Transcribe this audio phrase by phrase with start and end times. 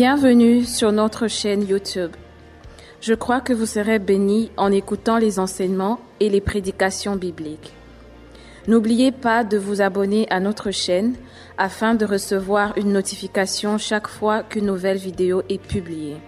[0.00, 2.12] Bienvenue sur notre chaîne YouTube.
[3.00, 7.72] Je crois que vous serez bénis en écoutant les enseignements et les prédications bibliques.
[8.68, 11.16] N'oubliez pas de vous abonner à notre chaîne
[11.56, 16.18] afin de recevoir une notification chaque fois qu'une nouvelle vidéo est publiée.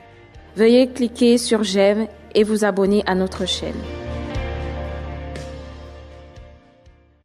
[0.57, 3.81] Veuillez cliquer sur j'aime et vous abonner à notre chaîne.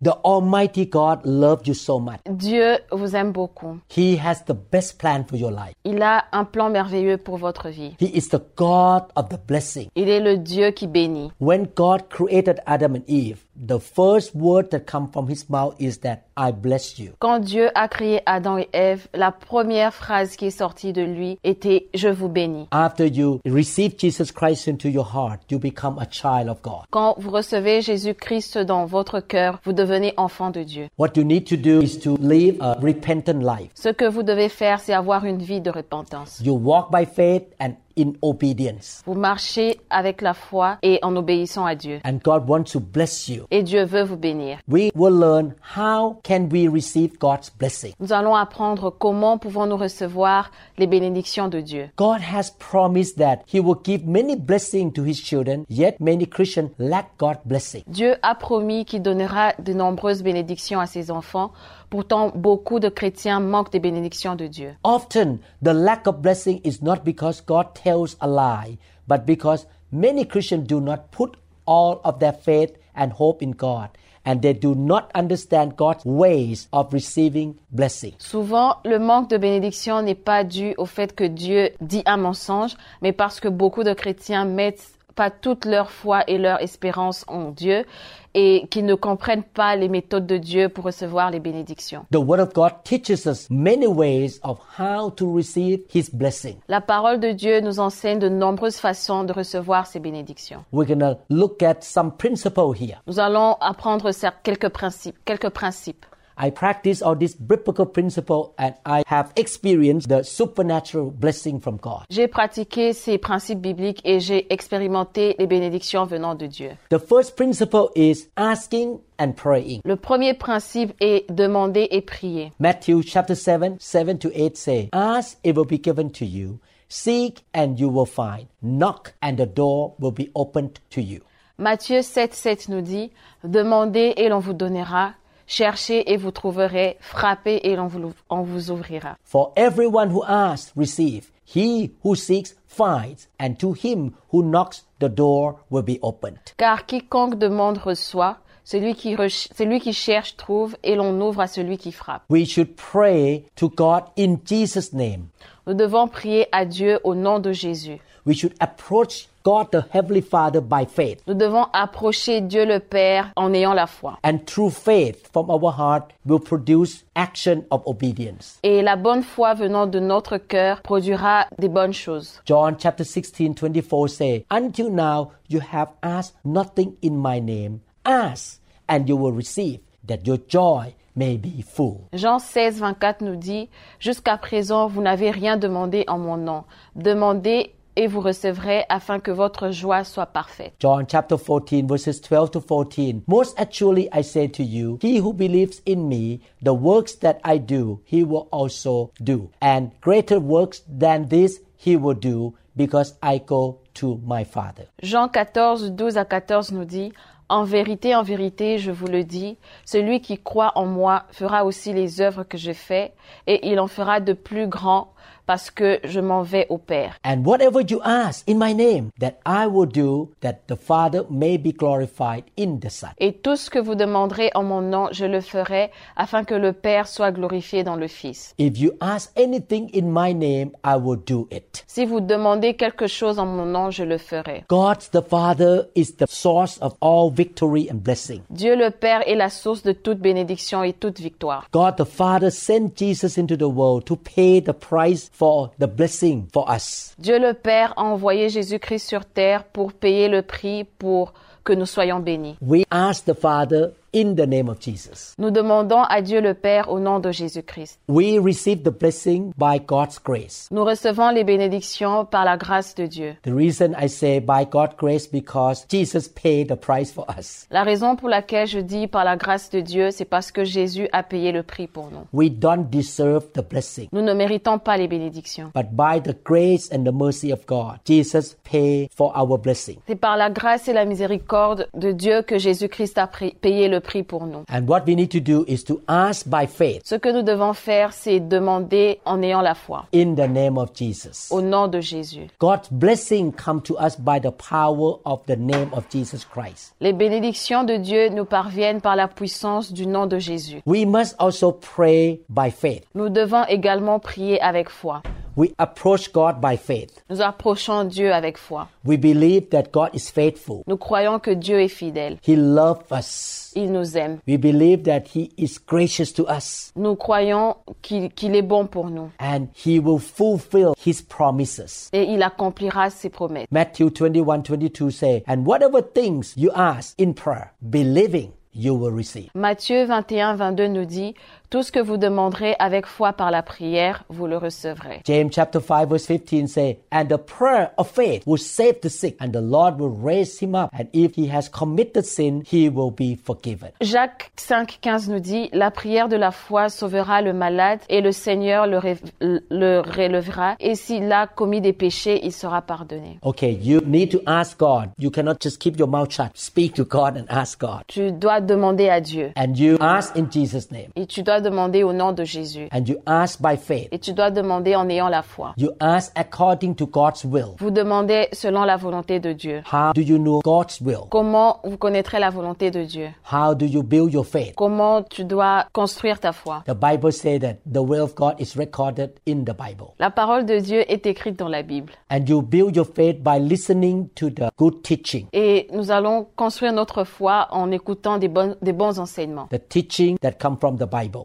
[0.01, 2.19] The Almighty God loved you so much.
[2.29, 3.79] Dieu vous aime beaucoup.
[3.89, 5.73] He has the best plan for your life.
[5.85, 7.95] Il a un plan merveilleux pour votre vie.
[7.99, 9.89] He is the God of the blessing.
[9.95, 11.31] Il est le Dieu qui bénit.
[11.39, 15.99] When God created Adam and Eve, the first word that come from his mouth is
[15.99, 17.13] that I bless you.
[17.19, 21.37] Quand Dieu a créé Adam et Ève, la première phrase qui est sortie de lui
[21.43, 22.67] était Je vous bénis.
[22.71, 26.85] After you receive Jesus Christ into your heart, you become a child of God.
[26.91, 30.87] Quand vous recevez Jésus-Christ dans votre cœur, vous devenez enfant de Dieu.
[30.97, 33.71] What you need to do is to live a repentant life.
[33.75, 36.41] Ce que vous devez faire, c'est avoir une vie de repentance.
[36.43, 39.01] You walk by faith and in obedience.
[39.05, 41.99] Vous marchez avec la foi et en obéissant à Dieu.
[42.05, 43.43] And God wants to bless you.
[43.51, 44.59] Et Dieu veut vous bénir.
[44.67, 47.93] We will learn how can we receive God's blessing.
[47.99, 51.89] Nous allons apprendre comment pouvons-nous recevoir les bénédictions de Dieu.
[51.97, 56.69] God has promised that he will give many blessings to his children, yet many Christians
[56.79, 57.83] lack God's blessing.
[57.87, 61.51] Dieu a promis qu'il donnera de nombreuses bénédictions à ses enfants.
[61.89, 64.73] Pourtant, beaucoup de chrétiens manquent des bénédictions de Dieu.
[64.83, 70.25] Often, the lack of blessing is not because God tells a lie, but because many
[70.25, 73.89] Christians do not put all of their faith and hope in God,
[74.25, 78.13] and they do not understand God's ways of receiving blessing.
[78.17, 82.75] Souvent, le manque de bénédiction n'est pas dû au fait que Dieu dit un mensonge,
[83.01, 87.51] mais parce que beaucoup de chrétiens mettent pas toute leur foi et leur espérance en
[87.51, 87.85] Dieu
[88.33, 92.05] et qui ne comprennent pas les méthodes de Dieu pour recevoir les bénédictions.
[92.11, 96.57] The Word of God teaches us many ways of how to receive His blessing.
[96.67, 100.65] La parole de Dieu nous enseigne de nombreuses façons de recevoir ces bénédictions.
[100.73, 103.01] We're going to look at some principle here.
[103.07, 106.05] Nous allons apprendre cer- quelques principes, quelques principes.
[106.37, 112.05] I practice all this biblical principle and I have experienced the supernatural blessing from God.
[112.09, 116.71] J'ai pratiqué ces principes bibliques et j'ai expérimenté les bénédictions venant de Dieu.
[116.89, 119.81] The first principle is asking and praying.
[119.85, 122.51] Le premier principe est demander et prier.
[122.59, 126.59] Matthew chapter 7, 7 to 8 say, Ask, it will be given to you.
[126.87, 128.47] Seek, and you will find.
[128.61, 131.21] Knock, and the door will be opened to you.
[131.57, 133.11] Matthieu 7, 7 nous dit,
[133.43, 135.13] Demandez et l'on vous donnera,
[135.47, 139.15] cherchez et vous trouverez, frappez et l'on vous, on vous ouvrira.
[139.23, 141.31] For everyone who asks, receive.
[141.45, 143.27] He who seeks, finds.
[143.39, 146.39] And to him who knocks, the door will be opened.
[146.57, 149.15] Car quiconque demande reçoit, celui qui,
[149.55, 152.23] celui qui cherche trouve et l'on ouvre à celui qui frappe.
[152.29, 155.27] We should pray to God in Jesus' name.
[155.67, 157.99] Nous devons prier à Dieu au nom de Jésus.
[158.25, 161.21] We should approach God the Heavenly Father by faith.
[161.27, 164.17] Nous devons approcher Dieu le Père en ayant la foi.
[164.23, 168.59] And through faith from our heart will produce action of obedience.
[168.63, 172.41] Et la bonne foi venant de notre cœur produira des bonnes choses.
[172.45, 177.81] John chapter 16, 24 say, Until now you have asked nothing in my name.
[178.03, 178.59] Ask
[178.89, 182.07] and you will receive, that your joy may be full.
[182.13, 183.69] Jean 16, 24 nous dit,
[183.99, 186.63] Jusqu'à présent, vous n'avez rien demandé en mon nom.
[186.95, 190.73] Demandez et vous recevrez afin que votre joie soit parfaite.
[190.79, 193.21] John chapter 14 verses 12 to 14.
[193.27, 197.59] Most actually I say to you, he who believes in me, the works that I
[197.59, 199.49] do, he will also do.
[199.61, 204.87] And greater works than this he will do because I go to my Father.
[205.01, 207.13] Jean 14, 12 à 14 nous dit,
[207.47, 211.93] En vérité, en vérité, je vous le dis, celui qui croit en moi fera aussi
[211.93, 213.13] les œuvres que je fais,
[213.45, 215.13] et il en fera de plus grands,
[215.45, 217.19] parce que je m'en vais au Père.
[217.23, 221.57] And whatever you ask in my name, that I will do, that the Father may
[221.57, 223.07] be glorified in the Son.
[223.19, 226.73] Et tout ce que vous demanderez en mon nom, je le ferai, afin que le
[226.73, 228.53] Père soit glorifié dans le Fils.
[228.57, 231.83] If you ask anything in my name, I will do it.
[231.87, 234.63] Si vous demandez quelque chose en mon nom, je le ferai.
[234.69, 238.41] God the Father is the source of all victory and blessing.
[238.49, 241.67] Dieu le Père est la source de toute bénédiction et toute victoire.
[241.71, 246.47] God the Father sent Jesus into the world to pay the price for the blessing
[246.53, 247.13] for us.
[247.17, 251.33] Dieu le Père a envoyé Jésus-Christ sur terre pour payer le prix pour
[251.63, 252.55] que nous soyons bénis.
[252.61, 255.35] We ask the Father in the name of Jesus.
[255.37, 257.99] Nous demandons à Dieu le Père au nom de Jésus-Christ.
[258.07, 260.69] We receive the blessing by God's grace.
[260.71, 263.35] Nous recevons les bénédictions par la grâce de Dieu.
[263.43, 267.67] The reason I say by God's grace because Jesus paid the price for us.
[267.71, 271.09] La raison pour laquelle je dis par la grâce de Dieu, c'est parce que Jésus
[271.11, 272.25] a payé le prix pour nous.
[272.31, 275.71] We don't deserve the blessing, Nous ne méritons pas les bénédictions.
[275.75, 279.97] but by the grace and the mercy of God, Jesus paid for our blessing.
[280.07, 283.27] C'est par la grâce et la miséricorde de Dieu que Jésus-Christ a
[283.61, 284.63] payé le prix pour nous.
[284.71, 287.73] And what we need to do is to ask by faith Ce que nous devons
[287.73, 291.51] faire, c'est demander en ayant la foi, in the name of Jesus.
[291.51, 292.47] au nom de Jésus.
[292.59, 296.93] God's blessing come to us by the power of the name of Jesus Christ.
[297.01, 300.81] Les bénédictions de Dieu nous parviennent par la puissance du nom de Jésus.
[300.85, 303.03] We must also pray by faith.
[303.15, 305.21] Nous devons également prier avec foi.
[305.55, 307.23] We approach God by faith.
[307.29, 308.87] Nous approchons Dieu avec foi.
[309.05, 310.83] We believe that God is faithful.
[310.87, 312.37] Nous croyons que Dieu est fidèle.
[312.45, 313.71] He loves us.
[313.75, 314.39] Il nous aime.
[314.47, 319.09] We believe that He is gracious to us Nous croyons qu'il qu'il est bon pour
[319.09, 319.29] nous.
[319.39, 322.09] and He will fulfill His promises.
[322.13, 323.67] Et il accomplira ses promesses.
[323.71, 329.49] Matthew 21 22 say, And whatever things you ask in prayer, believing, you will receive.
[329.55, 331.33] Matthieu 21, 22 nous dit,
[331.75, 335.19] Tout ce que vous demanderez avec foi par la prière, vous le recevrez.
[335.25, 339.35] James chapter 5 verse 15 say, And the prayer of faith will save the sick,
[339.41, 343.11] and the Lord will raise him up, and if he has committed sin, he will
[343.11, 343.89] be forgiven.
[343.99, 348.31] Jacques 5, 15 nous dit, La prière de la foi sauvera le malade et le
[348.31, 350.75] Seigneur le, ré- le relèvera.
[350.79, 353.37] Et s'il a commis des péchés, il sera pardonné.
[353.41, 355.09] Okay, you need to ask God.
[355.19, 356.51] You cannot just keep your mouth shut.
[356.53, 358.03] Speak to God and ask God.
[358.07, 359.51] Tu dois demander à Dieu.
[359.57, 361.09] And you ask in Jesus' name.
[361.17, 362.87] Et tu dois demander au nom de Jésus.
[362.91, 364.07] And you ask by faith.
[364.11, 365.73] Et tu dois demander en ayant la foi.
[365.77, 367.75] You ask according to God's will.
[367.79, 369.81] Vous demandez selon la volonté de Dieu.
[369.91, 371.27] How do you know God's will?
[371.29, 373.29] Comment vous connaîtrez la volonté de Dieu?
[373.51, 374.75] How do you build your faith?
[374.75, 376.83] Comment tu dois construire ta foi?
[376.85, 380.13] The Bible says that the will of God is recorded in the Bible.
[380.19, 382.13] La parole de Dieu est écrite dans la Bible.
[382.29, 386.93] And you build your faith by listening to the good teaching, Et nous allons construire
[386.93, 389.67] notre foi en écoutant des, bonnes- des bons enseignements.
[389.71, 391.44] the teaching that come from the Bible.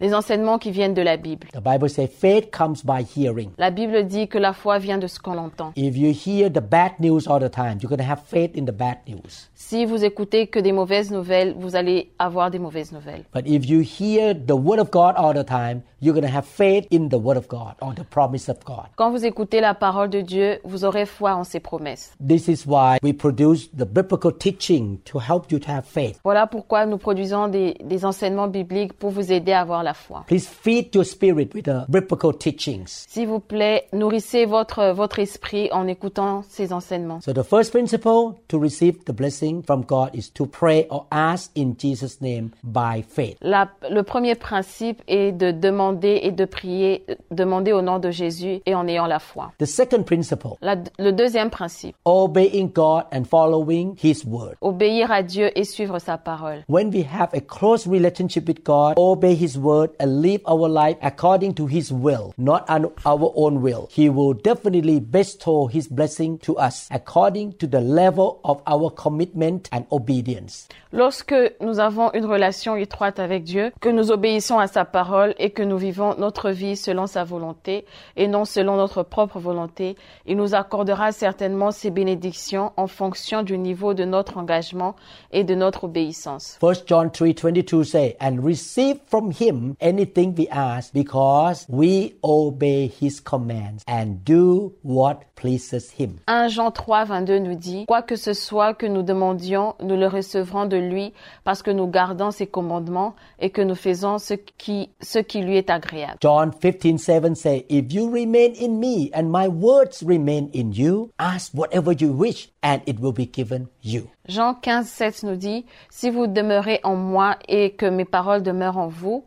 [0.00, 1.48] Les enseignements qui viennent de la Bible.
[1.52, 3.50] The Bible says faith comes by hearing.
[3.58, 5.72] La Bible dit que la foi vient de ce qu'on entend.
[5.76, 8.64] If you hear the bad news all the time, you're going to have faith in
[8.64, 9.48] the bad news.
[9.54, 13.24] Si vous écoutez que des mauvaises nouvelles, vous allez avoir des mauvaises nouvelles.
[13.34, 16.46] But if you hear the word of God all the time, you're going to have
[16.46, 18.86] faith in the word of God or the promise of God.
[18.96, 22.12] Quand vous écoutez la parole de Dieu, vous aurez foi en ses promesses.
[22.24, 26.20] This is why we produce the biblical teaching to help you to have faith.
[26.24, 30.18] Voilà pourquoi nous produisons des, des enseignements bibliques pour vous aider à avoir la foi.
[30.26, 33.06] Please feed your spirit with the biblical teachings.
[33.08, 37.20] S'il vous plaît, nourrissez votre, votre esprit en écoutant ces enseignements.
[37.20, 41.50] So the first principle to receive the blessing from God is to pray or ask
[41.56, 43.36] in Jesus' name by faith.
[43.40, 48.60] La- le premier principe est de demander et de prier, demander au nom de Jésus
[48.66, 49.52] et en ayant la foi.
[49.58, 54.54] The second principle, La- le deuxième principe, obeying God and following His word.
[54.60, 56.64] obéir à Dieu et suivre sa parole.
[56.68, 60.96] When we have a close relationship with God, obey His word and live our life
[61.02, 66.38] according to His will, not on our own will, He will definitely bestow His blessing
[66.38, 70.68] to us according to the level of our commitment and obedience.
[70.92, 75.50] Lorsque nous avons une relation étroite avec Dieu, que nous obéissons à sa parole et
[75.50, 77.84] que nous vivons notre vie selon sa volonté
[78.16, 83.58] et non selon notre propre volonté, il nous accordera certainement ses bénédictions en fonction du
[83.58, 84.96] niveau de notre engagement
[85.30, 86.58] et de notre obéissance.
[86.62, 93.20] 1 John 3:22 say, "And receive from him anything we ask, because we obey his
[93.20, 98.32] commands and do what pleases him." 1 Jean 3, 22 nous dit, Quoi que ce
[98.32, 101.12] soit que nous demandions, nous le recevrons de lui
[101.44, 105.56] parce que nous gardons ses commandements et que nous faisons ce qui, ce qui lui
[105.56, 106.18] est agréable.
[106.20, 111.52] John 15:7 say, "If you remain in me and my words remain in you, ask
[111.54, 116.10] whatever you wish and it will be given you." Jean 15, 7 nous dit, Si
[116.10, 119.24] vous demeurez en moi et que mes paroles demeurent en vous,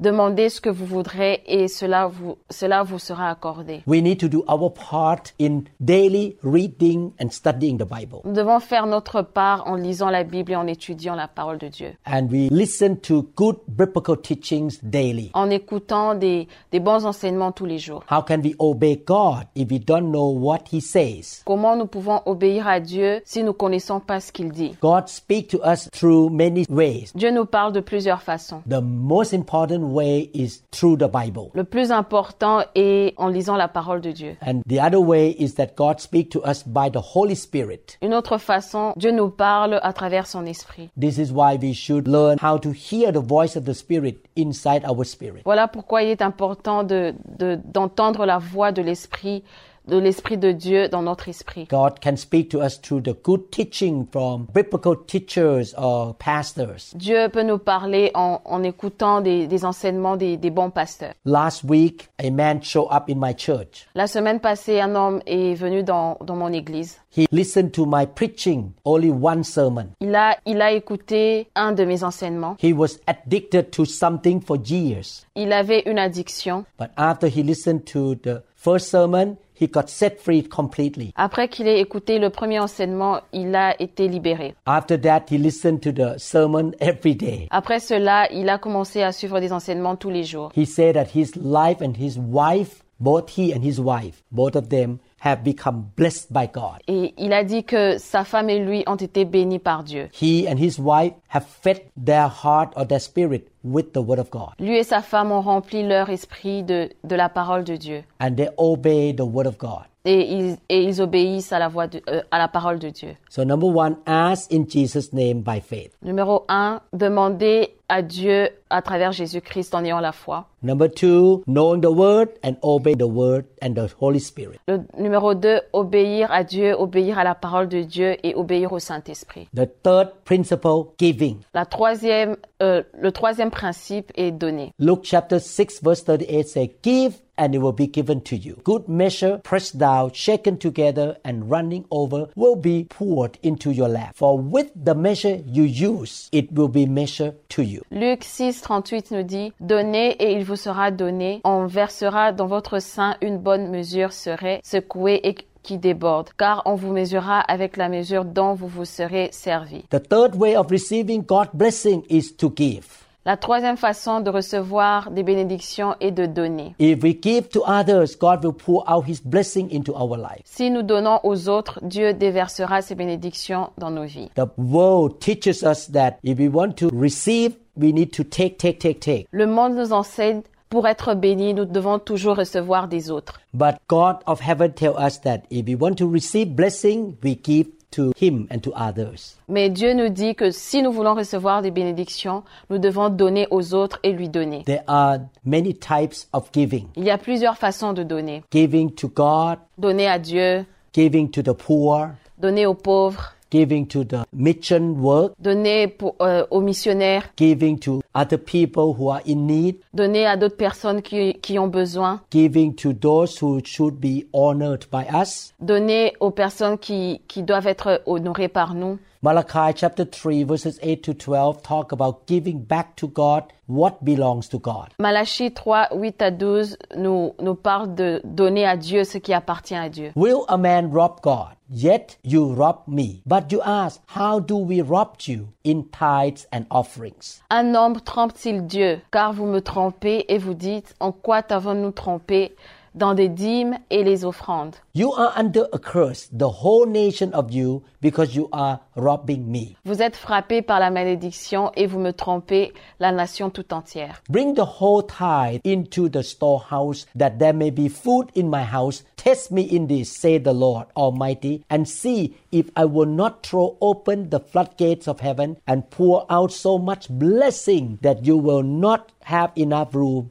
[0.00, 3.82] demandez ce que vous voudrez et cela vous, cela vous sera accordé.
[3.86, 8.20] We need to do our part in daily reading and studying the Bible.
[8.24, 11.68] Nous devons faire notre part en lisant la Bible et en étudiant la parole de
[11.68, 11.92] Dieu.
[12.06, 15.30] And we listen to good biblical teachings daily.
[15.34, 18.04] en écoutant des, des bons enseignements tous les jours.
[18.10, 21.42] How can we obey God if we don't know what He says?
[21.44, 24.76] Comment nous pouvons obéir à Dieu si nous connaissons pas ce qu'il dit?
[24.80, 27.10] God speaks to us through many ways.
[27.14, 28.62] Dieu nous parle de plusieurs façons.
[28.68, 31.50] The most important way is through the Bible.
[31.54, 34.36] Le plus important est en lisant la parole de Dieu.
[34.46, 37.98] And the other way is that God speaks to us by the Holy Spirit.
[38.02, 40.90] Une autre façon, Dieu nous parle à travers son esprit.
[41.00, 44.82] This is why we should learn how to hear the voice of the Spirit inside
[44.88, 45.42] our spirit.
[45.44, 49.42] Voilà pourquoi il est important de, de- d'entendre la voix de l'esprit,
[49.86, 51.66] de l'esprit de Dieu dans notre esprit.
[51.70, 56.92] God can speak to us through the good teaching from biblical teachers or pastors.
[56.94, 61.14] Dieu peut nous parler en, en écoutant des, des enseignements des, des bons pasteurs.
[61.24, 63.86] Last week, a man showed up in my church.
[63.94, 66.98] La semaine passée, un homme est venu dans, dans mon église.
[67.16, 69.90] He listened to my preaching, only one sermon.
[70.00, 72.56] Il a, il a écouté un de mes enseignements.
[72.60, 75.24] He was addicted to something for years.
[75.36, 76.64] Il avait une addiction.
[76.76, 81.12] But after he listened to the first sermon, he got set free completely.
[81.16, 84.54] Après qu'il ait écouté le premier enseignement, il a été libéré.
[84.66, 87.46] After that, he listened to the sermon every day.
[87.50, 90.50] Après cela, il a commencé à suivre des enseignements tous les jours.
[90.56, 94.70] He said that his life and his wife, both he and his wife, both of
[94.70, 96.80] them have become blessed by God.
[96.86, 100.08] Et il a dit que sa femme et lui ont été bénis par Dieu.
[100.20, 104.30] He and his wife have fed their heart or their spirit with the word of
[104.30, 104.50] God.
[104.58, 108.02] Lui et sa femme ont rempli leur esprit de, de la parole de Dieu.
[108.20, 109.84] And they obey the word of God.
[110.06, 113.16] Et ils, et ils obéissent à la, voix de- euh, à la parole de Dieu.
[113.30, 115.92] So number one, ask in Jesus' name by faith.
[116.02, 120.48] Numéro un, demander à Dieu à travers Jésus-Christ en ayant la foi.
[120.64, 124.58] Number two, knowing the word and obey the word and the Holy Spirit.
[124.66, 128.80] Le numéro deux, obéir à Dieu, obéir à la parole de Dieu et obéir au
[128.80, 129.48] Saint-Esprit.
[129.54, 131.36] The third principle, giving.
[131.54, 134.72] La troisième, euh, le troisième principe est donner.
[134.80, 138.60] Luke chapter 6 verse 38 says, Give and it will be given to you.
[138.64, 144.14] Good measure, pressed down, shaken together, and running over will be poured into your lap.
[144.14, 147.82] For with the measure you use, it will be measured to you.
[147.90, 151.40] Luc 6, 38 nous dit, Donnez et il vous sera donné.
[151.44, 156.74] On versera dans votre sein une bonne mesure serait secouée et qui déborde, car on
[156.74, 159.82] vous mesurera avec la mesure dont vous vous serez servi.
[159.90, 163.03] The third way of receiving God's blessing is to give.
[163.26, 166.74] La troisième façon de recevoir des bénédictions est de donner.
[166.78, 170.42] If we give to others, God will pour out His blessing into our life.
[170.44, 174.28] Si nous donnons aux autres, Dieu déversera ses bénédictions dans nos vies.
[174.34, 178.78] The world teaches us that if we want to receive, we need to take, take,
[178.78, 179.26] take, take.
[179.30, 183.40] Le monde nous enseigne, pour être bénis, nous devons toujours recevoir des autres.
[183.54, 187.68] But God of heaven tells us that if we want to receive blessing, we give
[187.94, 189.36] to Him and to others.
[189.48, 193.74] Mais Dieu nous dit que si nous voulons recevoir des bénédictions, nous devons donner aux
[193.74, 194.64] autres et lui donner.
[194.64, 196.86] There are many types of giving.
[196.96, 198.42] Il y a plusieurs façons de donner.
[198.52, 204.02] Giving to God, Donner à Dieu, giving to the poor, donner aux pauvres, giving to
[204.04, 209.46] the mission work, donner pour- euh, aux missionnaires, giving to other people who are in
[209.46, 214.26] need, donner à d'autres personnes qui, qui ont besoin, giving to those who should be
[214.32, 215.52] honored by us.
[215.60, 218.98] donner aux personnes qui, qui doivent être honorées par nous.
[219.24, 224.48] Malachi chapter 3 verses 8 to 12 talk about giving back to God what belongs
[224.50, 224.92] to God.
[224.98, 229.74] Malachie 3, 8 à 12 nous, nous parle de donner à Dieu ce qui appartient
[229.74, 230.12] à Dieu.
[230.14, 231.56] Will a man rob God?
[231.70, 233.22] Yet you rob me.
[233.24, 235.48] But you ask, how do we rob you?
[235.64, 237.40] In tithes and offerings.
[237.48, 239.00] Un homme trompe-t-il Dieu?
[239.10, 242.54] Car vous me trompez et vous dites, en quoi t'avons-nous trompé?
[242.94, 244.76] Dans des dîmes et les offrandes.
[244.94, 249.76] You are under a curse, the whole nation of you, because you are robbing me.
[249.84, 254.22] Vous êtes frappés par la malédiction et vous me trompez, la nation tout entière.
[254.30, 259.02] Bring the whole tithe into the storehouse, that there may be food in my house.
[259.16, 263.76] Test me in this, said the Lord Almighty, and see if I will not throw
[263.80, 269.10] open the floodgates of heaven and pour out so much blessing that you will not
[269.22, 270.30] have enough room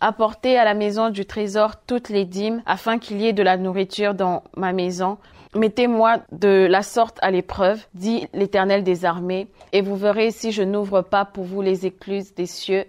[0.00, 3.56] Apportez à la maison du trésor toutes les dîmes, afin qu'il y ait de la
[3.56, 5.18] nourriture dans ma maison.
[5.54, 10.62] Mettez-moi de la sorte à l'épreuve, dit l'Éternel des armées, et vous verrez si je
[10.62, 12.84] n'ouvre pas pour vous les écluses des cieux,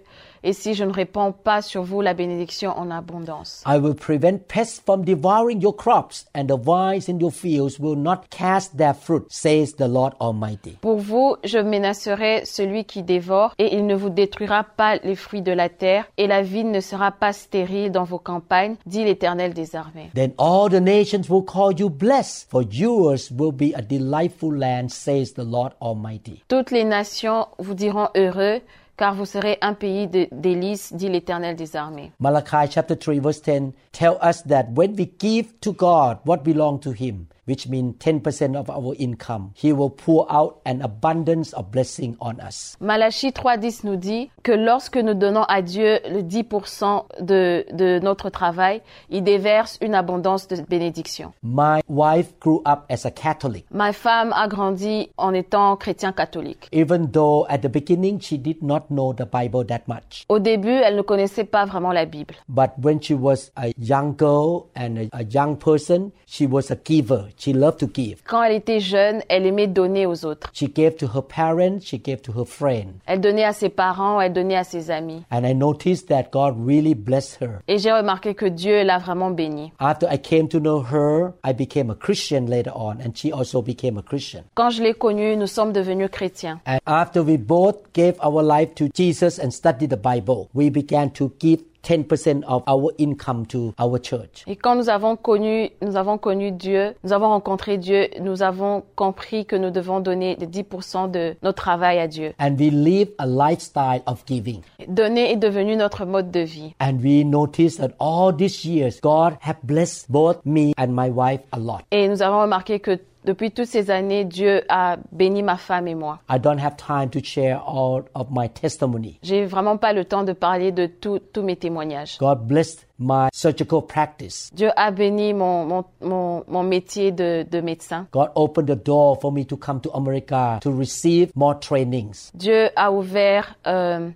[0.48, 3.62] et si je ne répands pas sur vous la bénédiction en abondance.
[3.66, 7.98] I will prevent pests from devouring your crops, and the vines in your fields will
[7.98, 10.78] not cast their fruit, says the Lord Almighty.
[10.80, 15.42] Pour vous, je menacerai celui qui dévore, et il ne vous détruira pas les fruits
[15.42, 19.52] de la terre, et la vigne ne sera pas stérile dans vos campagnes, dit l'Éternel
[19.52, 20.10] des armées.
[20.14, 24.88] Then all the nations will call you blessed, for yours will be a delightful land,
[24.88, 26.42] says the Lord Almighty.
[26.48, 28.62] Toutes les nations vous diront heureux,
[28.98, 32.12] car vous serez un pays délices, dit l'Éternel des armées.
[32.20, 36.80] Malachi chapter 3 verse 10 tell us that when we give to God what belongs
[36.80, 41.70] to him, which means 10% of our income, he will pour out an abundance of
[41.70, 42.76] blessing on us.
[42.80, 48.28] Malachie 3.10 nous dit que lorsque nous donnons à Dieu le 10% de, de notre
[48.28, 51.32] travail, il déverse une abondance de bénédictions.
[51.42, 53.64] My wife grew up as a Catholic.
[53.70, 56.68] Ma femme a grandi en étant chrétien catholique.
[56.72, 60.24] Even though at the beginning she did not know the Bible that much.
[60.28, 62.34] Au début, elle ne connaissait pas vraiment la Bible.
[62.48, 66.76] But when she was a young girl and a, a young person, she was a
[66.76, 67.28] giver.
[67.38, 68.22] She loved to give.
[68.24, 70.50] Quand elle était jeune, elle aimait donner aux autres.
[70.52, 72.94] She gave to her parents, she gave to her friends.
[73.06, 75.22] Elle donnait à ses parents, elle donnait à ses amis.
[75.30, 77.60] And I noticed that God really blessed her.
[77.68, 79.72] Et j'ai remarqué que Dieu l'a vraiment bénie.
[79.78, 83.62] After I came to know her, I became a Christian later on, and she also
[83.62, 84.42] became a Christian.
[84.54, 86.58] Quand je l'ai connue, nous sommes devenus chrétiens.
[86.66, 91.10] And after we both gave our life to Jesus and studied the Bible, we began
[91.12, 94.44] to give 10% of our income to our church.
[94.46, 98.82] Et quand nous avons connu, nous avons connu Dieu, nous avons rencontré Dieu, nous avons
[98.96, 102.32] compris que nous devons donner les 10% de notre travail à Dieu.
[102.38, 104.60] And we live a lifestyle of giving.
[104.86, 106.74] Donner est devenu notre mode de vie.
[106.80, 111.40] And we noticed that all these years, God have blessed both me and my wife
[111.52, 111.80] a lot.
[111.90, 115.94] Et nous avons remarqué que depuis toutes ces années, Dieu a béni ma femme et
[115.94, 116.20] moi.
[116.30, 119.18] I don't have time to share all of my testimony.
[119.22, 122.16] J'ai vraiment pas le temps de parler de tous mes témoignages.
[122.18, 124.50] God blessed my surgical practice.
[124.54, 128.06] Dieu a béni mon, mon, mon, mon métier de, de médecin.
[128.12, 132.30] God opened the door for me to come to America to receive more trainings.
[132.34, 134.08] Dieu a ouvert, euh,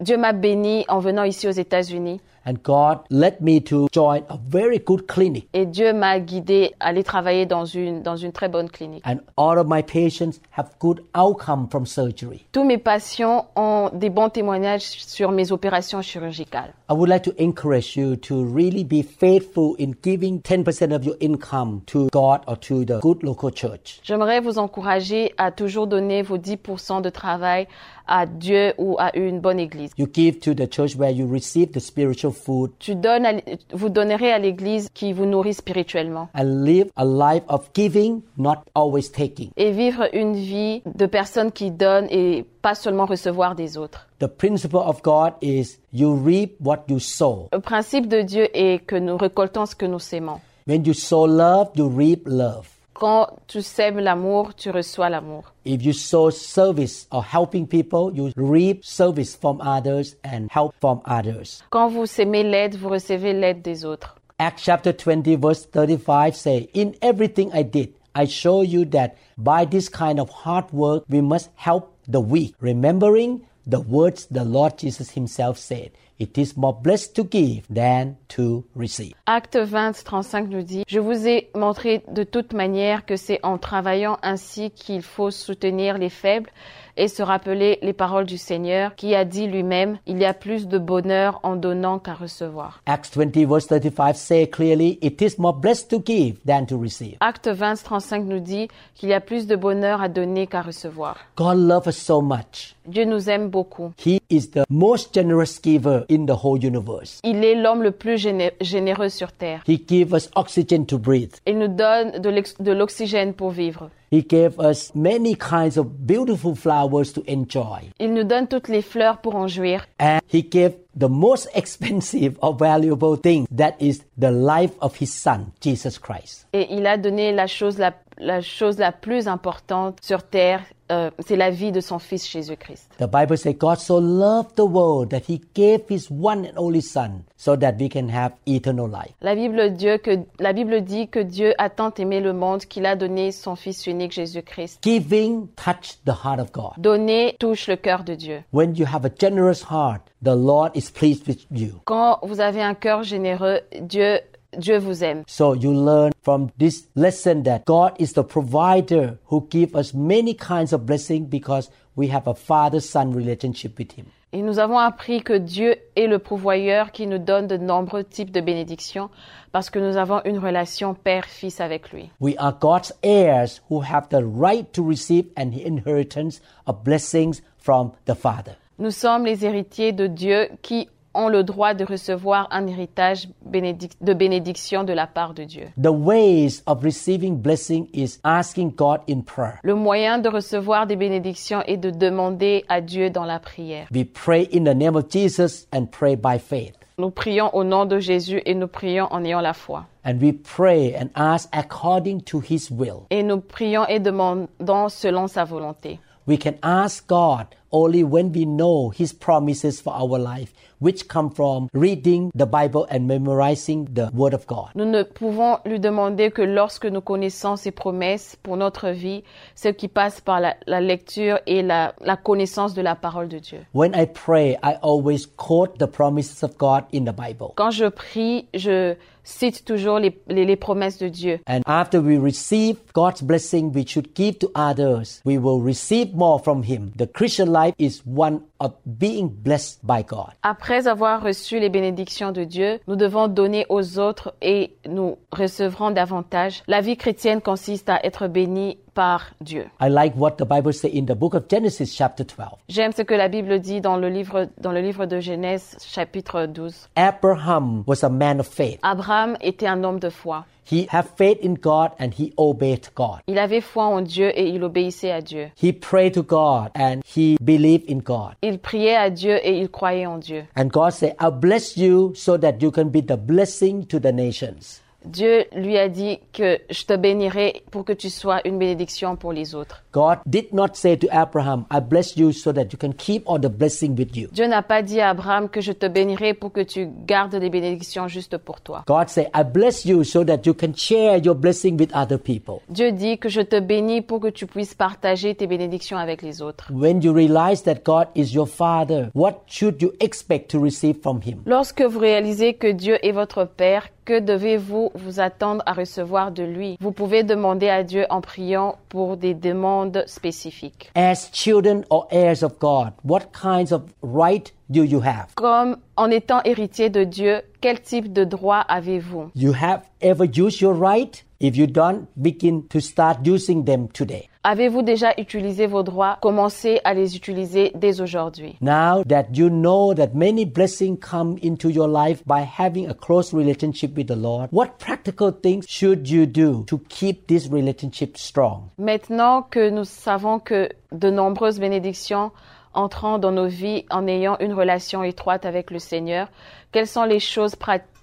[0.00, 2.20] Dieu m'a béni en venant ici aux États-Unis.
[2.46, 5.48] And God led me to join a very good clinic.
[5.52, 9.02] Et Dieu m'a guidé à aller travailler dans une, dans une très bonne clinique.
[9.04, 12.46] And all of my patients have good outcome from surgery.
[12.52, 16.72] Tous mes patients ont des bons témoignages sur mes opérations chirurgicales.
[16.88, 21.16] I would like to encourage you to really be faithful in giving 10% of your
[21.20, 24.00] income to God or to the good local church.
[24.04, 27.66] J'aimerais vous encourager à toujours donner vos 10% de travail
[28.06, 29.90] à Dieu ou à une bonne église.
[29.98, 33.32] You give to the church where you receive the spiritual food Tu donnes à
[33.72, 38.56] vous donnerez à l'église qui vous nourrit spirituellement and live a life of giving, not
[38.74, 39.50] always taking.
[39.56, 44.06] et vivre une vie de personnes qui donnent et pas seulement recevoir des autres.
[44.18, 47.48] The principle of God is you reap what you sow.
[47.52, 50.40] Le principe de Dieu est que nous récoltons ce que nous sémons.
[50.66, 52.66] When you sow love, you reap love.
[52.98, 55.52] Quand tu sèmes l'amour, tu reçois l'amour.
[55.66, 61.02] If you sow service or helping people, you reap service from others and help from
[61.04, 61.62] others.
[61.70, 64.16] Quand vous sémez l'aide, vous recevez l'aide des autres.
[64.38, 69.66] Acts chapter 20 verse 35 say, In everything I did, I show you that by
[69.66, 74.78] this kind of hard work we must help the weak, remembering the words the Lord
[74.78, 79.12] Jesus himself said, It is more blessed to give than to receive.
[79.26, 83.58] Acte 20, 35 nous dit, Je vous ai montré de toute manière que c'est en
[83.58, 86.50] travaillant ainsi qu'il faut soutenir les faibles
[86.96, 90.68] et se rappeler les paroles du Seigneur qui a dit lui-même, Il y a plus
[90.68, 92.80] de bonheur en donnant qu'à recevoir.
[92.86, 97.16] Acts 20 verse 35 say clearly, It is more blessed to give than to receive.
[97.20, 101.18] Acte 20, 35 nous dit qu'il y a plus de bonheur à donner qu'à recevoir.
[101.36, 102.75] God loves us so much.
[102.86, 103.92] Dieu nous aime beaucoup.
[104.04, 107.20] He is the most generous giver in the whole universe.
[107.24, 109.62] Il est l'homme le plus géné- généreux sur terre.
[109.68, 111.34] He gives us oxygen to breathe.
[111.46, 113.90] Il nous donne de l'oxygène pour vivre.
[114.12, 117.90] He gave us many kinds of beautiful flowers to enjoy.
[117.98, 119.86] Il nous donne toutes les fleurs pour en jouir.
[119.98, 125.12] And he gave the most expensive or valuable thing that is the life of his
[125.12, 126.46] son, Jesus Christ.
[126.52, 131.10] Et il a donné la chose la, la chose la plus importante sur terre, euh,
[131.20, 132.88] c'est la vie de son fils Jésus-Christ.
[132.98, 136.80] The Bible says God so loved the world that he gave his one and only
[136.80, 139.12] son so that we can have eternal life.
[139.20, 142.86] La Bible, Dieu, que, la Bible dit que Dieu a tant aimé le monde qu'il
[142.86, 144.80] a donné son fils unique Jésus-Christ.
[144.82, 146.72] Giving touched the heart of God.
[146.78, 148.42] Donner touche le cœur de Dieu.
[148.52, 151.80] When you have a generous heart, the Lord is pleased with you.
[151.84, 154.20] Quand vous avez un cœur généreux, Dieu,
[154.58, 155.22] Dieu vous aime.
[155.26, 160.34] So you learn from this lesson that God is the provider who gives us many
[160.34, 164.06] kinds of blessing because we have a father-son relationship with him.
[164.32, 168.30] Et nous avons appris que Dieu est le pourvoyeur qui nous donne de nombreux types
[168.30, 169.08] de bénédictions
[169.52, 172.10] parce que nous avons une relation père-fils avec lui.
[172.20, 177.92] We are God's heirs who have the right to receive an inheritance of blessings from
[178.04, 178.56] the Father.
[178.78, 184.14] Nous sommes les héritiers de Dieu qui ont le droit de recevoir un héritage de
[184.14, 185.64] bénédiction de la part de Dieu.
[185.82, 189.58] The ways of receiving blessing is asking God in prayer.
[189.62, 193.86] Le moyen de recevoir des bénédictions est de demander à Dieu dans la prière.
[193.92, 196.74] We pray in the name of Jesus and pray by faith.
[196.98, 199.84] Nous prions au nom de Jésus et nous prions en ayant la foi.
[200.04, 203.02] And we pray and ask according to his will.
[203.10, 205.98] Et nous prions et demandons selon sa volonté.
[206.26, 207.46] We can ask God
[207.76, 212.86] only when we know his promises for our life, which come from reading the Bible
[212.90, 214.70] and memorizing the word of God.
[214.74, 219.22] Nous ne pouvons lui demander que lorsque nous connaissons ses promesses pour notre vie,
[219.54, 223.38] ce qui passe par la, la lecture et la, la connaissance de la parole de
[223.38, 223.60] Dieu.
[223.74, 227.52] When I pray, I always quote the promises of God in the Bible.
[227.56, 231.40] Quand je prie, je cite toujours les, les, les promesses de Dieu.
[231.46, 235.20] And after we receive God's blessing, we should give to others.
[235.24, 236.92] We will receive more from Him.
[236.96, 240.32] The Christian life is one of being blessed by God.
[240.42, 245.90] Après avoir reçu les bénédictions de Dieu, nous devons donner aux autres et nous recevrons
[245.90, 246.62] davantage.
[246.66, 249.66] La vie chrétienne consiste à être béni par Dieu.
[249.80, 252.48] I like what the Bible says in the book of Genesis, chapter 12.
[252.68, 256.46] J'aime ce que la Bible dit dans le livre, dans le livre de Genèse, chapitre
[256.46, 256.88] 12.
[256.96, 258.78] Abraham was a man of faith.
[258.82, 260.46] Abraham était un homme de foi.
[260.68, 263.20] He had faith in God and he obeyed God.
[263.28, 265.50] Il avait foi en Dieu et il obéissait à Dieu.
[265.56, 268.34] He prayed to God and he believed in God.
[268.42, 270.44] Il priait à Dieu et il croyait en Dieu.
[270.56, 274.12] And God said, I'll bless you so that you can be the blessing to the
[274.12, 274.80] nations.
[275.06, 279.32] Dieu lui a dit que je te bénirai pour que tu sois une bénédiction pour
[279.32, 279.84] les autres.
[279.92, 283.40] God did not say to Abraham, I bless you so that you can keep all
[283.40, 284.28] the blessing with you.
[284.32, 287.50] Dieu n'a pas dit à Abraham que je te bénirai pour que tu gardes les
[287.50, 288.84] bénédictions juste pour toi.
[288.86, 292.60] God said, I bless you so that you can share your blessing with other people.
[292.68, 296.42] Dieu dit que je te bénis pour que tu puisses partager tes bénédictions avec les
[296.42, 296.70] autres.
[296.72, 301.20] When you realize that God is your Father, what should you expect to receive from
[301.24, 301.42] Him?
[301.46, 306.42] Lorsque vous réalisez que Dieu est votre Père, que devez-vous vous attendre à recevoir de
[306.42, 310.90] lui Vous pouvez demander à Dieu en priant pour des demandes spécifiques.
[310.94, 315.34] As children or heirs of God, what kinds of right do you have?
[315.34, 319.30] Comme en étant héritier de Dieu, quel type de droit avez-vous?
[319.34, 321.24] You have ever used your right?
[321.38, 324.30] If you don't, begin to start using them today.
[324.42, 326.18] Avez-vous déjà utilisé vos droits?
[326.22, 328.56] Commencez à les utiliser dès aujourd'hui.
[328.60, 333.34] Now that you know that many blessings come into your life by having a close
[333.34, 338.70] relationship with the Lord, what practical things should you do to keep this relationship strong?
[338.78, 342.30] Maintenant que nous savons que de nombreuses bénédictions
[342.76, 346.28] entrent dans nos vies en ayant une relation étroite avec le Seigneur,
[346.72, 347.56] quelles sont les choses,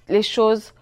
[0.09, 0.73] les choses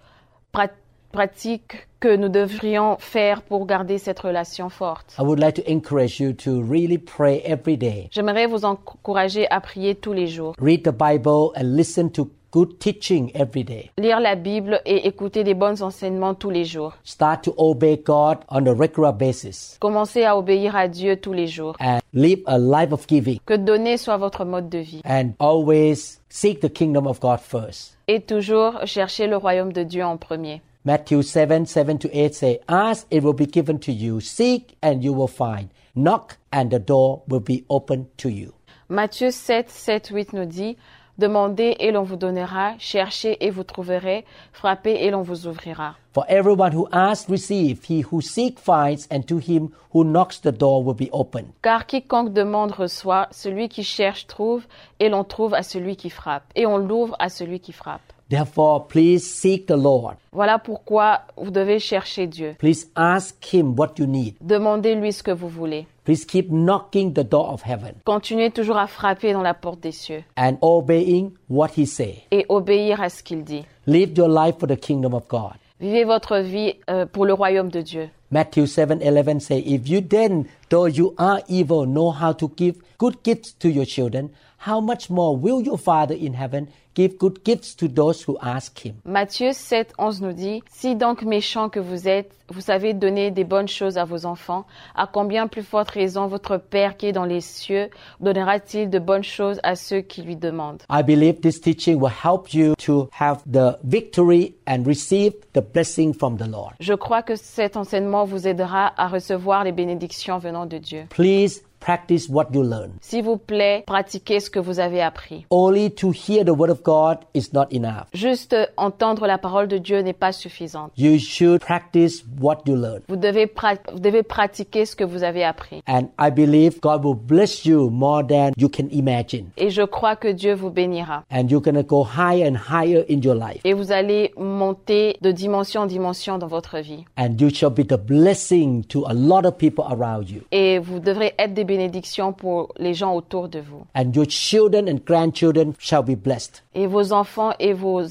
[1.11, 6.19] pratiques que nous devrions faire pour garder cette relation forte I would like to encourage
[6.19, 8.07] you to really pray every day.
[8.11, 12.79] J'aimerais vous encourager à prier tous les jours, Read the Bible and listen to good
[12.79, 13.91] teaching every day.
[13.97, 16.93] lire la Bible et écouter des bons enseignements tous les jours.
[17.03, 21.47] Start to obey God on a regular basis Commencez à obéir à Dieu tous les
[21.47, 21.75] jours.
[21.79, 25.01] and live a life of giving Que donner soit votre mode de vie.
[25.05, 27.95] and always seek the kingdom of God first.
[28.07, 30.61] Et toujours chercher le royaume de Dieu en premier.
[30.83, 34.19] Matthew 7 7 to 8 say, Ask, it will be given to you.
[34.19, 35.69] Seek, and you will find.
[35.93, 38.55] Knock, and the door will be open to you.
[38.89, 40.77] Matthieu 7, 7, 8 nous dit
[41.19, 45.97] Demandez et l'on vous donnera, cherchez et vous trouverez, frappez et l'on vous ouvrira.
[46.13, 47.83] For everyone who asks, receive.
[47.87, 49.07] He who seeks, finds.
[49.11, 51.53] And to him who knocks, the door will be open.
[51.61, 54.65] Car quiconque demande reçoit, celui qui cherche trouve,
[54.99, 58.01] et l'on trouve à celui qui frappe, et on l'ouvre à celui qui frappe.
[58.31, 60.15] Therefore, please seek the Lord.
[60.31, 62.55] Voilà pourquoi vous devez chercher Dieu.
[62.59, 64.35] Please ask him what you need.
[64.39, 65.85] Demandez-lui ce que vous voulez.
[66.05, 69.91] Please keep knocking the door of heaven Continuez toujours à frapper dans la porte des
[69.91, 72.23] cieux and obeying what he say.
[72.31, 73.65] et obéir à ce qu'il dit.
[73.85, 75.57] Live your life for the kingdom of God.
[75.81, 78.09] Vivez votre vie euh, pour le royaume de Dieu.
[78.31, 83.15] Matthew 7:11 say, If you then, though you are evil, know how to give good
[83.25, 84.29] gifts to your children,
[84.65, 88.85] how much more will your Father in heaven give good gifts to those who ask
[88.85, 88.95] him?
[89.05, 93.43] Matthieu 7, 11 nous dit, Si donc méchants que vous êtes, vous savez donner des
[93.43, 97.25] bonnes choses à vos enfants, à combien plus forte raison votre Père qui est dans
[97.25, 100.83] les cieux donnera-t-il de bonnes choses à ceux qui lui demandent?
[100.91, 106.13] I believe this teaching will help you to have the victory and receive the blessing
[106.13, 106.73] from the Lord.
[106.79, 111.05] Je crois que cet enseignement vous aidera à recevoir les bénédictions venant de Dieu.
[111.09, 112.91] Please practice what you learn.
[113.01, 115.45] S'il vous plaît, pratiquez ce que vous avez appris.
[115.49, 118.05] Only to hear the word of God is not enough.
[118.13, 120.91] Juste entendre la parole de Dieu n'est pas suffisante.
[120.97, 123.01] You should practice what you learn.
[123.09, 125.81] Vous devez, pra- vous devez pratiquer ce que vous avez appris.
[125.87, 129.47] And I believe God will bless you more than you can imagine.
[129.57, 131.23] Et je crois que Dieu vous bénira.
[131.31, 133.61] And you're to go higher and higher in your life.
[133.63, 137.05] Et vous allez monter de dimension en dimension dans votre vie.
[137.17, 140.41] And you shall be the blessing to a lot of people around you.
[140.51, 143.85] Et vous devrez être des bénédictions pour les gens autour de vous.
[143.95, 146.63] And your children and grandchildren shall be blessed.
[146.75, 148.01] Et vos enfants et vos,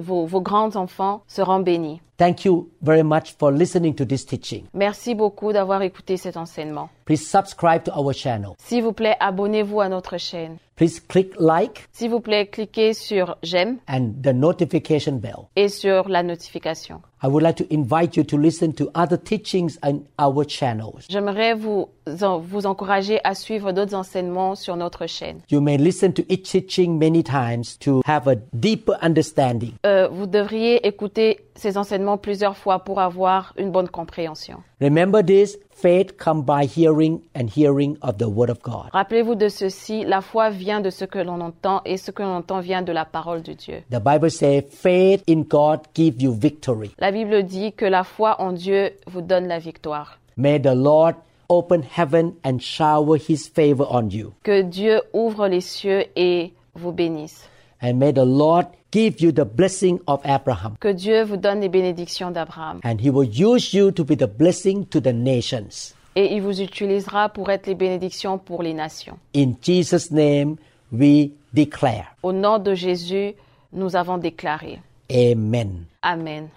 [0.00, 2.00] vos, vos grands-enfants seront bénis.
[2.18, 4.64] Thank you very much for listening to this teaching.
[4.72, 6.88] Merci beaucoup d'avoir écouté cet enseignement.
[7.04, 8.52] Please subscribe to our channel.
[8.58, 10.56] S'il vous plaît, abonnez-vous à notre chaîne.
[10.76, 15.46] Please click like S'il vous plaît, cliquez sur j'aime and the notification bell.
[15.56, 17.00] et sur la notification.
[17.22, 21.06] I would like to invite you to listen to other teachings on our channels.
[21.08, 21.88] J'aimerais vous,
[22.22, 25.38] en- vous encourager à suivre d'autres enseignements sur notre chaîne.
[25.50, 29.72] You may listen to each teaching many times to have a deeper understanding.
[29.86, 34.58] Euh, vous devriez écouter ces enseignements plusieurs fois pour avoir une bonne compréhension.
[34.80, 38.90] Remember this faith comes by hearing and hearing of the word of God.
[38.92, 42.36] Rappelez-vous de ceci, la foi vient de ce que l'on entend et ce que l'on
[42.36, 43.82] entend vient de la parole de Dieu.
[43.90, 46.92] The Bible says faith in God gives you victory.
[46.98, 50.18] La Bible dit que la foi en Dieu vous donne la victoire.
[50.36, 51.16] May the Lord
[51.48, 54.32] open heaven and shower his favor on you.
[54.42, 57.48] Que Dieu ouvre les cieux et vous bénisse.
[57.80, 60.76] And may the Lord give you the blessing of Abraham.
[60.80, 62.80] Que Dieu vous donne les bénédictions d'Abraham.
[62.84, 65.94] And he will use you to be the blessing to the nations.
[66.14, 69.18] Et il vous utilisera pour être les bénédictions pour les nations.
[69.34, 70.56] In Jesus' name
[70.90, 72.16] we declare.
[72.22, 73.34] Au nom de Jésus,
[73.72, 74.80] nous avons déclaré.
[75.10, 75.84] Amen.
[76.02, 76.48] Amen.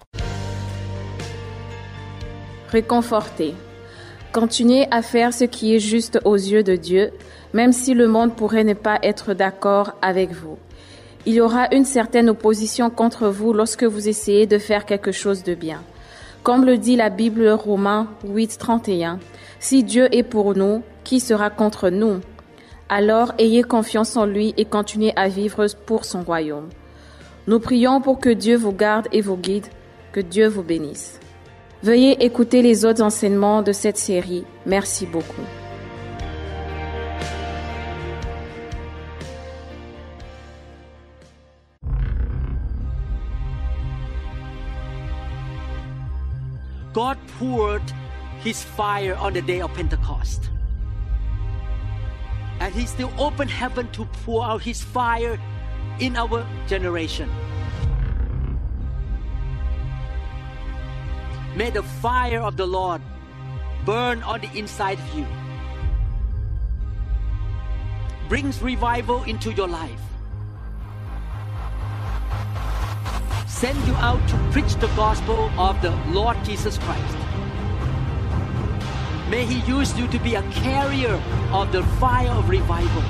[2.68, 3.54] Réconforté.
[4.32, 7.12] Continuez à faire ce qui est juste aux yeux de Dieu,
[7.52, 10.56] même si le monde pourrait ne pas être d'accord avec vous.
[11.26, 15.42] Il y aura une certaine opposition contre vous lorsque vous essayez de faire quelque chose
[15.42, 15.82] de bien.
[16.42, 19.18] Comme le dit la Bible Romains 8, 31,
[19.58, 22.20] si Dieu est pour nous, qui sera contre nous?
[22.88, 26.70] Alors ayez confiance en lui et continuez à vivre pour son royaume.
[27.46, 29.66] Nous prions pour que Dieu vous garde et vous guide,
[30.12, 31.20] que Dieu vous bénisse.
[31.82, 34.44] Veuillez écouter les autres enseignements de cette série.
[34.66, 35.42] Merci beaucoup.
[47.40, 47.82] Poured
[48.44, 50.50] his fire on the day of Pentecost.
[52.60, 55.40] And he still opened heaven to pour out his fire
[56.00, 57.30] in our generation.
[61.56, 63.00] May the fire of the Lord
[63.86, 65.26] burn on the inside of you.
[68.28, 70.04] Brings revival into your life.
[73.48, 77.29] Send you out to preach the gospel of the Lord Jesus Christ.
[79.30, 81.14] May He use you to be a carrier
[81.52, 83.02] of the fire of revival.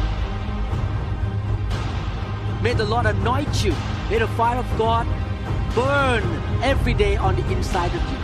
[2.63, 3.75] May the Lord anoint you.
[4.11, 5.07] May the fire of God
[5.75, 6.23] burn
[6.63, 8.19] every day on the inside of you.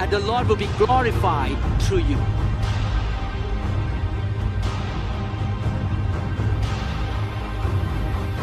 [0.00, 2.16] And the Lord will be glorified through you.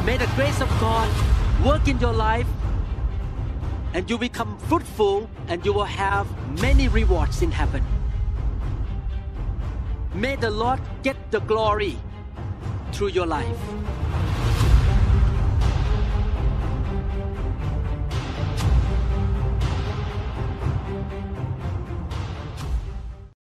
[0.05, 1.09] May the grace of God
[1.65, 2.45] work in your life
[3.93, 6.27] and you become fruitful and you will have
[6.61, 7.83] many rewards in heaven.
[10.13, 11.97] May the Lord get the glory
[12.91, 13.57] through your life.